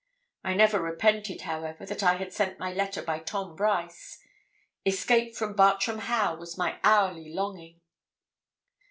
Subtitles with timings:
[0.43, 4.17] I never repented, however, that I had sent my letter by Tom Brice.
[4.83, 7.81] Escape from Bartram Haugh was my hourly longing.